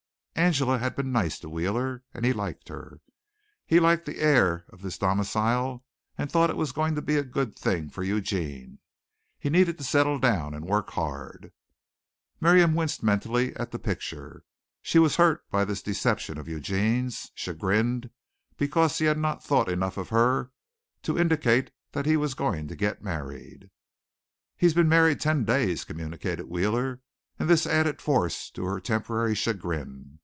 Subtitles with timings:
[0.33, 2.99] Angela had been nice to Wheeler and he liked her.
[3.63, 5.85] He liked the air of this domicile
[6.17, 8.79] and thought it was going to be a good thing for Eugene.
[9.37, 11.53] He needed to settle down and work hard.
[12.41, 14.43] Miriam winced mentally at the picture.
[14.81, 18.09] She was hurt by this deception of Eugene's, chagrined
[18.57, 20.49] because he had not thought enough of her even
[21.03, 23.69] to indicate that he was going to get married.
[24.57, 26.99] "He's been married ten days," communicated Wheeler,
[27.37, 30.17] and this added force to her temporary chagrin.